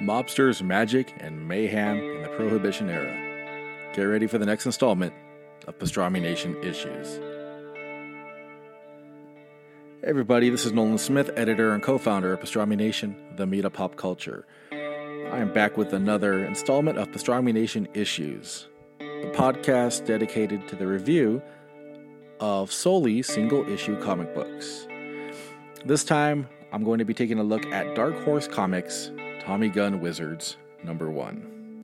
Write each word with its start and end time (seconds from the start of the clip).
mobsters, 0.00 0.62
magic, 0.62 1.12
and 1.18 1.48
mayhem 1.48 1.98
in 1.98 2.22
the 2.22 2.28
Prohibition 2.28 2.88
era. 2.88 3.92
Get 3.94 4.02
ready 4.02 4.26
for 4.26 4.38
the 4.38 4.46
next 4.46 4.64
installment 4.64 5.12
of 5.66 5.78
Pastrami 5.78 6.22
Nation 6.22 6.56
Issues. 6.62 7.18
Hey 10.00 10.10
everybody, 10.10 10.50
this 10.50 10.64
is 10.64 10.72
Nolan 10.72 10.98
Smith, 10.98 11.30
editor 11.36 11.74
and 11.74 11.82
co 11.82 11.98
founder 11.98 12.32
of 12.32 12.40
Pastrami 12.40 12.76
Nation, 12.76 13.16
the 13.36 13.46
meat 13.46 13.64
of 13.64 13.72
pop 13.72 13.96
culture. 13.96 14.46
I 14.70 15.40
am 15.40 15.52
back 15.52 15.76
with 15.76 15.92
another 15.92 16.44
installment 16.44 16.96
of 16.98 17.08
Pastrami 17.08 17.52
Nation 17.52 17.88
Issues, 17.92 18.68
the 19.00 19.32
podcast 19.34 20.06
dedicated 20.06 20.68
to 20.68 20.76
the 20.76 20.86
review 20.86 21.42
of 22.38 22.70
solely 22.70 23.22
single 23.22 23.68
issue 23.68 24.00
comic 24.00 24.32
books. 24.32 24.86
This 25.84 26.04
time, 26.04 26.48
I'm 26.72 26.84
going 26.84 27.00
to 27.00 27.04
be 27.04 27.14
taking 27.14 27.40
a 27.40 27.42
look 27.42 27.66
at 27.66 27.96
Dark 27.96 28.14
Horse 28.22 28.46
Comics 28.46 29.10
Tommy 29.48 29.70
Gun 29.70 30.00
Wizards 30.00 30.58
number 30.84 31.10
one. 31.10 31.82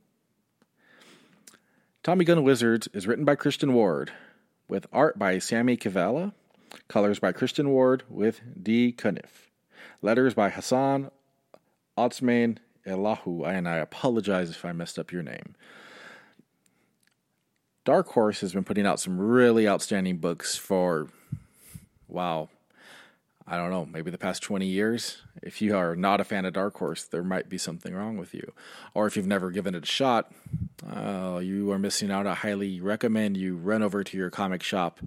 Tommy 2.03 2.23
Gun 2.23 2.43
Wizards 2.43 2.87
is 2.93 3.07
written 3.07 3.25
by 3.25 3.33
Christian 3.33 3.73
Ward, 3.73 4.11
with 4.67 4.85
art 4.93 5.17
by 5.17 5.39
Sami 5.39 5.75
Kivelä, 5.75 6.31
colors 6.87 7.17
by 7.17 7.31
Christian 7.31 7.71
Ward 7.71 8.03
with 8.07 8.41
Dee 8.61 8.91
Cunniffe, 8.91 9.49
letters 10.03 10.35
by 10.35 10.51
Hassan 10.51 11.09
Otsmane 11.97 12.59
Elhaou, 12.85 13.47
and 13.47 13.67
I 13.67 13.77
apologize 13.77 14.51
if 14.51 14.63
I 14.63 14.71
messed 14.71 14.99
up 14.99 15.11
your 15.11 15.23
name. 15.23 15.55
Dark 17.83 18.09
Horse 18.09 18.41
has 18.41 18.53
been 18.53 18.63
putting 18.63 18.85
out 18.85 18.99
some 18.99 19.17
really 19.17 19.67
outstanding 19.67 20.17
books 20.17 20.55
for, 20.55 21.07
wow, 22.07 22.47
I 23.47 23.57
don't 23.57 23.71
know, 23.71 23.87
maybe 23.87 24.11
the 24.11 24.19
past 24.19 24.43
20 24.43 24.67
years. 24.67 25.23
If 25.45 25.61
you 25.61 25.77
are 25.77 25.95
not 25.95 26.19
a 26.19 26.23
fan 26.23 26.43
of 26.45 26.53
Dark 26.53 26.75
Horse, 26.77 27.03
there 27.03 27.23
might 27.23 27.49
be 27.49 27.59
something 27.59 27.93
wrong 27.93 28.17
with 28.17 28.33
you. 28.33 28.51
Or 28.95 29.05
if 29.05 29.15
you've 29.15 29.27
never 29.27 29.51
given 29.51 29.75
it 29.75 29.83
a 29.83 29.85
shot, 29.85 30.31
uh, 30.91 31.39
you 31.41 31.71
are 31.71 31.77
missing 31.77 32.09
out. 32.09 32.25
I 32.25 32.33
highly 32.33 32.81
recommend 32.81 33.37
you 33.37 33.55
run 33.55 33.83
over 33.83 34.03
to 34.03 34.17
your 34.17 34.31
comic 34.31 34.63
shop 34.63 34.99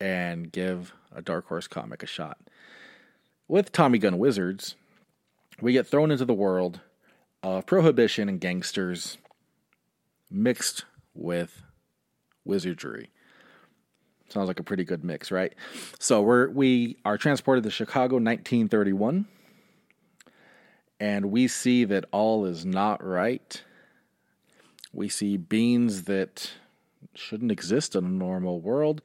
and 0.00 0.50
give 0.50 0.94
a 1.14 1.20
Dark 1.20 1.46
Horse 1.48 1.68
comic 1.68 2.02
a 2.02 2.06
shot. 2.06 2.38
With 3.46 3.70
Tommy 3.70 3.98
Gun 3.98 4.16
Wizards, 4.16 4.76
we 5.60 5.74
get 5.74 5.86
thrown 5.86 6.10
into 6.10 6.24
the 6.24 6.32
world 6.32 6.80
of 7.42 7.66
prohibition 7.66 8.30
and 8.30 8.40
gangsters 8.40 9.18
mixed 10.30 10.86
with 11.12 11.62
wizardry. 12.46 13.10
Sounds 14.28 14.48
like 14.48 14.60
a 14.60 14.64
pretty 14.64 14.84
good 14.84 15.04
mix, 15.04 15.30
right? 15.30 15.54
So 15.98 16.20
we're 16.20 16.50
we 16.50 16.98
are 17.04 17.16
transported 17.16 17.64
to 17.64 17.70
Chicago 17.70 18.16
1931 18.16 19.26
and 21.00 21.26
we 21.26 21.48
see 21.48 21.84
that 21.84 22.04
all 22.12 22.44
is 22.44 22.66
not 22.66 23.04
right. 23.04 23.62
We 24.92 25.08
see 25.08 25.36
beings 25.36 26.04
that 26.04 26.50
shouldn't 27.14 27.52
exist 27.52 27.94
in 27.94 28.04
a 28.04 28.08
normal 28.08 28.60
world 28.60 29.00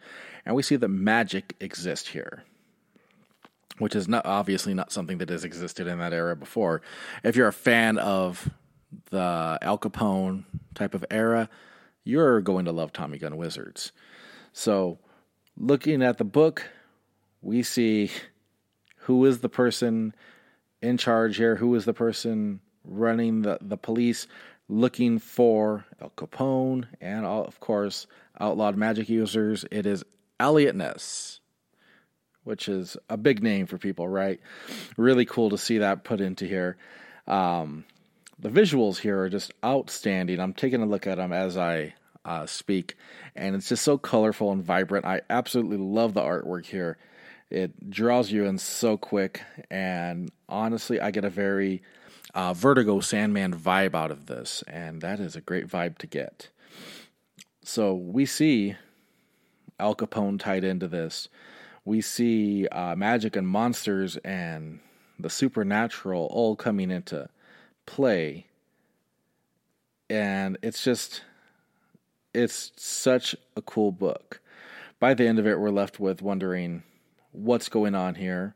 and 0.45 0.55
we 0.55 0.63
see 0.63 0.75
that 0.75 0.87
magic 0.89 1.55
exists 1.59 2.09
here. 2.09 2.43
Which 3.79 3.95
is 3.95 4.07
not 4.07 4.25
obviously 4.25 4.73
not 4.73 4.91
something 4.91 5.17
that 5.17 5.29
has 5.29 5.43
existed 5.45 5.87
in 5.87 5.99
that 5.99 6.13
era 6.13 6.35
before. 6.35 6.81
If 7.23 7.35
you're 7.35 7.47
a 7.47 7.53
fan 7.53 7.97
of 7.97 8.49
the 9.09 9.57
Al 9.61 9.79
Capone 9.79 10.43
type 10.75 10.93
of 10.93 11.03
era, 11.09 11.49
you're 12.03 12.41
going 12.41 12.65
to 12.65 12.71
love 12.71 12.93
Tommy 12.93 13.17
Gun 13.17 13.35
Wizards. 13.37 13.91
So 14.51 14.99
looking 15.57 16.01
at 16.01 16.17
the 16.17 16.23
book, 16.23 16.69
we 17.41 17.63
see 17.63 18.11
who 18.97 19.25
is 19.25 19.39
the 19.39 19.49
person 19.49 20.13
in 20.81 20.97
charge 20.97 21.37
here, 21.37 21.55
who 21.55 21.73
is 21.75 21.85
the 21.85 21.93
person 21.93 22.59
running 22.83 23.41
the, 23.41 23.57
the 23.61 23.77
police, 23.77 24.27
looking 24.69 25.19
for 25.19 25.85
Al 26.01 26.11
Capone 26.15 26.85
and, 27.01 27.25
all, 27.25 27.45
of 27.45 27.59
course, 27.59 28.07
outlawed 28.39 28.77
magic 28.77 29.09
users. 29.09 29.65
It 29.71 29.85
is 29.85 30.03
Eliot 30.39 30.75
Ness, 30.75 31.39
which 32.43 32.67
is 32.67 32.97
a 33.09 33.17
big 33.17 33.43
name 33.43 33.65
for 33.65 33.77
people, 33.77 34.07
right? 34.07 34.39
Really 34.97 35.25
cool 35.25 35.49
to 35.51 35.57
see 35.57 35.79
that 35.79 36.03
put 36.03 36.21
into 36.21 36.45
here. 36.45 36.77
Um, 37.27 37.85
the 38.39 38.49
visuals 38.49 38.97
here 38.97 39.21
are 39.21 39.29
just 39.29 39.53
outstanding. 39.63 40.39
I'm 40.39 40.53
taking 40.53 40.81
a 40.81 40.85
look 40.85 41.07
at 41.07 41.17
them 41.17 41.31
as 41.31 41.57
I 41.57 41.93
uh, 42.25 42.45
speak, 42.45 42.95
and 43.35 43.55
it's 43.55 43.69
just 43.69 43.83
so 43.83 43.97
colorful 43.97 44.51
and 44.51 44.63
vibrant. 44.63 45.05
I 45.05 45.21
absolutely 45.29 45.77
love 45.77 46.13
the 46.13 46.21
artwork 46.21 46.65
here. 46.65 46.97
It 47.49 47.89
draws 47.89 48.31
you 48.31 48.45
in 48.45 48.57
so 48.57 48.97
quick, 48.97 49.41
and 49.69 50.31
honestly, 50.49 50.99
I 50.99 51.11
get 51.11 51.25
a 51.25 51.29
very 51.29 51.83
uh, 52.33 52.53
Vertigo 52.53 52.99
Sandman 52.99 53.53
vibe 53.53 53.95
out 53.95 54.11
of 54.11 54.25
this, 54.25 54.63
and 54.67 55.01
that 55.01 55.19
is 55.19 55.35
a 55.35 55.41
great 55.41 55.67
vibe 55.67 55.97
to 55.99 56.07
get. 56.07 56.49
So 57.63 57.93
we 57.93 58.25
see 58.25 58.75
Al 59.79 59.95
Capone 59.95 60.39
tied 60.39 60.63
into 60.63 60.87
this. 60.87 61.29
We 61.85 62.01
see 62.01 62.67
uh, 62.67 62.95
magic 62.95 63.35
and 63.35 63.47
monsters 63.47 64.17
and 64.17 64.79
the 65.19 65.29
supernatural 65.29 66.27
all 66.31 66.55
coming 66.55 66.91
into 66.91 67.29
play. 67.85 68.47
And 70.09 70.57
it's 70.61 70.83
just 70.83 71.23
it's 72.33 72.71
such 72.75 73.35
a 73.55 73.61
cool 73.61 73.91
book. 73.91 74.41
By 74.99 75.13
the 75.13 75.27
end 75.27 75.39
of 75.39 75.47
it, 75.47 75.59
we're 75.59 75.69
left 75.69 75.99
with 75.99 76.21
wondering 76.21 76.83
what's 77.31 77.69
going 77.69 77.95
on 77.95 78.15
here. 78.15 78.55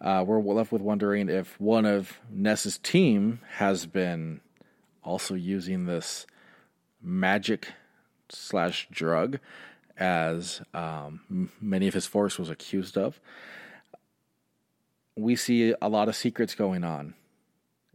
Uh, 0.00 0.24
we're 0.26 0.40
left 0.40 0.72
with 0.72 0.82
wondering 0.82 1.28
if 1.28 1.60
one 1.60 1.84
of 1.84 2.18
Ness's 2.30 2.78
team 2.78 3.40
has 3.56 3.86
been 3.86 4.40
also 5.04 5.34
using 5.34 5.86
this 5.86 6.26
magic 7.00 7.68
slash 8.28 8.88
drug 8.90 9.38
as 9.96 10.62
um, 10.74 11.50
many 11.60 11.86
of 11.86 11.94
his 11.94 12.06
force 12.06 12.38
was 12.38 12.50
accused 12.50 12.96
of. 12.96 13.20
We 15.14 15.36
see 15.36 15.74
a 15.80 15.88
lot 15.88 16.08
of 16.08 16.16
secrets 16.16 16.54
going 16.54 16.84
on, 16.84 17.14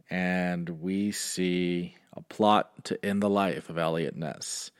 and 0.08 0.80
we 0.80 1.10
see 1.10 1.96
a 2.16 2.22
plot 2.22 2.84
to 2.84 3.04
end 3.04 3.22
the 3.22 3.28
life 3.28 3.68
of 3.68 3.76
Eliot 3.76 4.16
Ness. 4.16 4.70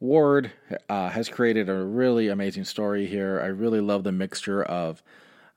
Ward 0.00 0.50
uh, 0.88 1.10
has 1.10 1.28
created 1.28 1.68
a 1.68 1.74
really 1.74 2.28
amazing 2.28 2.64
story 2.64 3.06
here. 3.06 3.38
I 3.42 3.48
really 3.48 3.80
love 3.80 4.02
the 4.02 4.12
mixture 4.12 4.62
of 4.62 5.02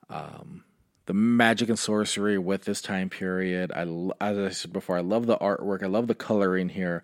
um, 0.10 0.66
the 1.06 1.14
magic 1.14 1.70
and 1.70 1.80
sorcery 1.80 2.38
with 2.38 2.66
this 2.66 2.82
time 2.82 3.10
period. 3.10 3.72
I, 3.72 3.84
as 4.22 4.38
I 4.38 4.50
said 4.50 4.74
before, 4.74 4.98
I 4.98 5.02
love 5.02 5.26
the 5.26 5.38
artwork. 5.38 5.82
I 5.82 5.88
love 5.88 6.08
the 6.08 6.16
coloring 6.16 6.70
here. 6.70 7.04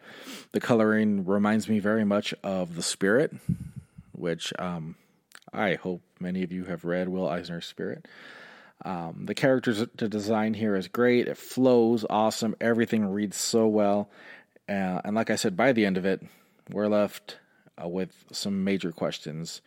The 0.52 0.60
coloring 0.60 1.26
reminds 1.26 1.70
me 1.70 1.80
very 1.80 2.04
much 2.04 2.34
of 2.44 2.76
The 2.76 2.84
Spirit, 2.84 3.34
which 4.12 4.54
um, 4.60 4.96
I 5.54 5.76
hope 5.76 6.02
many 6.20 6.44
of 6.44 6.52
you 6.52 6.66
have 6.66 6.84
read 6.84 7.08
Will 7.08 7.28
Eisner's 7.28 7.66
Spirit. 7.66 8.06
Um, 8.86 9.26
the 9.26 9.36
characters 9.36 9.86
the 9.96 10.08
design 10.08 10.54
here 10.54 10.76
is 10.76 10.88
great. 10.88 11.28
It 11.28 11.38
flows 11.38 12.06
awesome. 12.10 12.56
Everything 12.62 13.06
reads 13.06 13.38
so 13.38 13.68
well. 13.68 14.10
Uh, 14.68 15.02
and 15.04 15.16
like 15.16 15.30
I 15.30 15.36
said, 15.36 15.58
by 15.58 15.74
the 15.74 15.86
end 15.86 15.98
of 15.98 16.06
it, 16.06 16.22
we're 16.70 16.88
left 16.88 17.38
uh, 17.82 17.88
with 17.88 18.26
some 18.32 18.64
major 18.64 18.92
questions. 18.92 19.62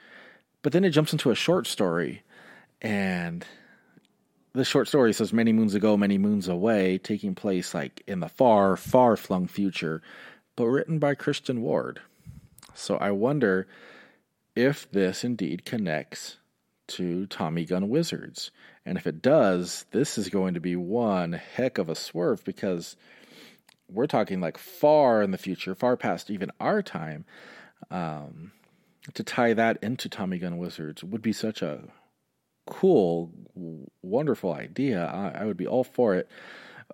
But 0.62 0.72
then 0.72 0.84
it 0.84 0.90
jumps 0.90 1.12
into 1.12 1.30
a 1.30 1.34
short 1.34 1.66
story, 1.66 2.22
and 2.80 3.44
the 4.52 4.64
short 4.64 4.86
story 4.88 5.12
says 5.12 5.32
many 5.32 5.52
moons 5.52 5.74
ago, 5.74 5.96
many 5.96 6.18
moons 6.18 6.48
away, 6.48 6.98
taking 6.98 7.34
place 7.34 7.74
like 7.74 8.02
in 8.06 8.20
the 8.20 8.28
far, 8.28 8.76
far 8.76 9.16
flung 9.16 9.46
future, 9.46 10.02
but 10.56 10.66
written 10.66 10.98
by 10.98 11.14
Christian 11.14 11.62
Ward. 11.62 12.00
So 12.74 12.96
I 12.96 13.10
wonder 13.10 13.66
if 14.54 14.90
this 14.90 15.24
indeed 15.24 15.64
connects 15.64 16.36
to 16.88 17.26
Tommy 17.26 17.64
Gun 17.64 17.88
Wizards. 17.88 18.50
And 18.84 18.98
if 18.98 19.06
it 19.06 19.22
does, 19.22 19.86
this 19.90 20.18
is 20.18 20.28
going 20.28 20.54
to 20.54 20.60
be 20.60 20.76
one 20.76 21.32
heck 21.32 21.78
of 21.78 21.88
a 21.88 21.94
swerve 21.94 22.44
because 22.44 22.96
we're 23.92 24.06
talking 24.06 24.40
like 24.40 24.58
far 24.58 25.22
in 25.22 25.30
the 25.30 25.38
future, 25.38 25.74
far 25.74 25.96
past 25.96 26.30
even 26.30 26.50
our 26.60 26.82
time. 26.82 27.24
Um, 27.90 28.52
to 29.14 29.24
tie 29.24 29.52
that 29.54 29.78
into 29.82 30.08
Tommy 30.08 30.38
Gun 30.38 30.58
Wizards 30.58 31.02
would 31.02 31.22
be 31.22 31.32
such 31.32 31.60
a 31.60 31.84
cool, 32.66 33.30
wonderful 34.02 34.52
idea. 34.52 35.04
I, 35.04 35.42
I 35.42 35.44
would 35.44 35.56
be 35.56 35.66
all 35.66 35.84
for 35.84 36.14
it. 36.14 36.28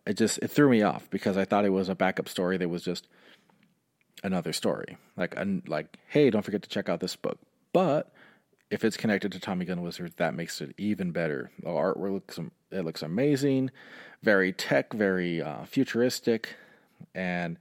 It 0.06 0.16
just 0.16 0.38
it 0.38 0.48
threw 0.48 0.70
me 0.70 0.82
off 0.82 1.08
because 1.10 1.36
I 1.36 1.44
thought 1.44 1.64
it 1.64 1.70
was 1.70 1.88
a 1.88 1.94
backup 1.94 2.28
story 2.28 2.56
that 2.56 2.68
was 2.68 2.82
just 2.82 3.08
another 4.22 4.52
story. 4.52 4.96
Like 5.16 5.36
like 5.66 5.98
hey, 6.08 6.30
don't 6.30 6.44
forget 6.44 6.62
to 6.62 6.68
check 6.68 6.88
out 6.88 7.00
this 7.00 7.16
book. 7.16 7.38
But 7.72 8.12
if 8.70 8.84
it's 8.84 8.96
connected 8.96 9.32
to 9.32 9.40
Tommy 9.40 9.64
Gun 9.64 9.82
Wizards, 9.82 10.14
that 10.16 10.34
makes 10.34 10.60
it 10.60 10.74
even 10.78 11.10
better. 11.10 11.50
The 11.62 11.68
artwork 11.68 12.12
looks 12.12 12.38
it 12.70 12.84
looks 12.84 13.02
amazing, 13.02 13.70
very 14.22 14.52
tech, 14.52 14.92
very 14.92 15.42
uh, 15.42 15.64
futuristic. 15.64 16.56
And 17.14 17.58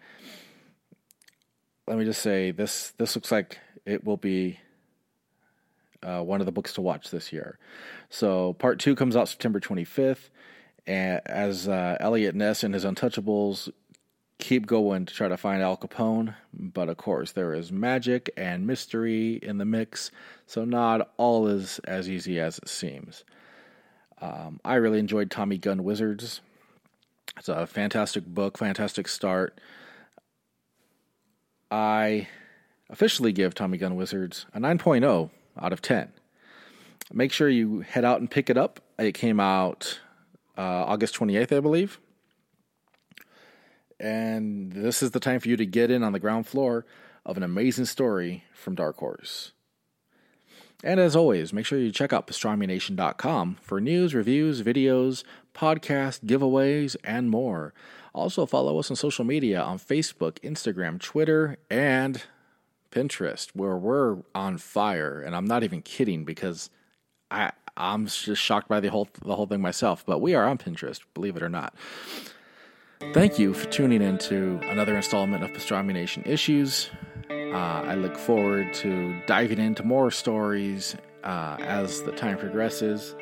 let 1.87 1.97
me 1.97 2.05
just 2.05 2.21
say 2.21 2.51
this 2.51 2.91
this 2.97 3.15
looks 3.15 3.31
like 3.31 3.59
it 3.85 4.03
will 4.03 4.17
be 4.17 4.59
uh, 6.03 6.21
one 6.21 6.39
of 6.39 6.45
the 6.45 6.51
books 6.51 6.73
to 6.73 6.81
watch 6.81 7.09
this 7.09 7.31
year. 7.31 7.57
So 8.09 8.53
part 8.53 8.79
two 8.79 8.95
comes 8.95 9.15
out 9.15 9.29
September 9.29 9.59
25th, 9.59 10.29
and 10.85 11.21
as 11.25 11.67
uh, 11.67 11.97
Eliot 11.99 12.35
Ness 12.35 12.63
and 12.63 12.73
his 12.73 12.85
Untouchables 12.85 13.69
keep 14.39 14.67
going 14.67 15.05
to 15.05 15.13
try 15.13 15.27
to 15.27 15.37
find 15.37 15.61
Al 15.61 15.77
Capone. 15.77 16.35
But 16.53 16.89
of 16.89 16.97
course, 16.97 17.31
there 17.31 17.53
is 17.53 17.71
magic 17.71 18.29
and 18.37 18.67
mystery 18.67 19.39
in 19.41 19.57
the 19.57 19.65
mix, 19.65 20.11
so 20.45 20.65
not 20.65 21.11
all 21.17 21.47
is 21.47 21.79
as 21.79 22.09
easy 22.09 22.39
as 22.39 22.57
it 22.59 22.69
seems. 22.69 23.23
Um, 24.21 24.59
I 24.65 24.75
really 24.75 24.99
enjoyed 24.99 25.29
Tommy 25.29 25.57
Gun 25.57 25.83
Wizards. 25.83 26.41
It's 27.37 27.49
a 27.49 27.67
fantastic 27.67 28.25
book, 28.25 28.57
fantastic 28.57 29.07
start. 29.07 29.59
I 31.69 32.27
officially 32.89 33.31
give 33.31 33.53
Tommy 33.53 33.77
Gun 33.77 33.95
Wizards 33.95 34.45
a 34.53 34.59
9.0 34.59 35.29
out 35.59 35.73
of 35.73 35.81
10. 35.81 36.09
Make 37.13 37.31
sure 37.31 37.49
you 37.49 37.81
head 37.81 38.05
out 38.05 38.19
and 38.19 38.29
pick 38.29 38.49
it 38.49 38.57
up. 38.57 38.79
It 38.99 39.13
came 39.13 39.39
out 39.39 39.99
uh, 40.57 40.61
August 40.61 41.15
28th, 41.15 41.55
I 41.55 41.59
believe. 41.59 41.99
And 43.99 44.71
this 44.71 45.01
is 45.01 45.11
the 45.11 45.19
time 45.19 45.39
for 45.39 45.49
you 45.49 45.57
to 45.57 45.65
get 45.65 45.89
in 45.89 46.03
on 46.03 46.13
the 46.13 46.19
ground 46.19 46.47
floor 46.47 46.85
of 47.25 47.37
an 47.37 47.43
amazing 47.43 47.85
story 47.85 48.43
from 48.53 48.75
Dark 48.75 48.97
Horse. 48.97 49.53
And 50.83 50.99
as 50.99 51.15
always, 51.15 51.53
make 51.53 51.65
sure 51.65 51.79
you 51.79 51.91
check 51.91 52.13
out 52.13 52.27
pastrami.nation.com 52.27 53.57
for 53.61 53.81
news, 53.81 54.13
reviews, 54.13 54.61
videos, 54.61 55.23
podcasts, 55.57 56.23
giveaways, 56.23 56.95
and 57.03 57.29
more. 57.29 57.73
Also, 58.13 58.45
follow 58.45 58.79
us 58.79 58.89
on 58.89 58.95
social 58.95 59.25
media 59.25 59.61
on 59.61 59.77
Facebook, 59.77 60.39
Instagram, 60.39 60.99
Twitter, 60.99 61.57
and 61.69 62.23
Pinterest, 62.91 63.49
where 63.53 63.77
we're 63.77 64.17
on 64.33 64.57
fire. 64.57 65.21
And 65.21 65.35
I'm 65.35 65.45
not 65.45 65.63
even 65.63 65.81
kidding 65.81 66.23
because 66.23 66.69
I 67.29 67.51
I'm 67.75 68.07
just 68.07 68.41
shocked 68.41 68.67
by 68.67 68.79
the 68.79 68.89
whole 68.89 69.07
the 69.23 69.35
whole 69.35 69.45
thing 69.45 69.61
myself. 69.61 70.03
But 70.05 70.19
we 70.19 70.35
are 70.35 70.45
on 70.45 70.57
Pinterest, 70.57 71.01
believe 71.13 71.37
it 71.37 71.43
or 71.43 71.49
not. 71.49 71.75
Thank 73.13 73.37
you 73.37 73.53
for 73.53 73.69
tuning 73.69 74.01
in 74.01 74.17
to 74.19 74.59
another 74.63 74.95
installment 74.95 75.43
of 75.43 75.51
Pastrami 75.51 75.93
Nation 75.93 76.23
Issues. 76.25 76.89
Uh, 77.29 77.83
I 77.85 77.93
look 77.93 78.17
forward 78.17 78.73
to 78.75 79.21
diving 79.27 79.59
into 79.59 79.83
more 79.83 80.09
stories 80.09 80.95
uh, 81.23 81.57
as 81.59 82.01
the 82.01 82.11
time 82.11 82.37
progresses. 82.37 83.15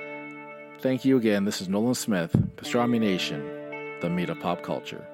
Thank 0.82 1.06
you 1.06 1.18
again. 1.18 1.46
This 1.46 1.62
is 1.62 1.70
Nolan 1.70 1.96
Smith, 1.96 2.36
Pastrami 2.58 3.00
Nation, 3.00 3.42
the 4.02 4.10
meat 4.10 4.30
of 4.30 4.40
pop 4.40 4.62
culture. 4.62 5.06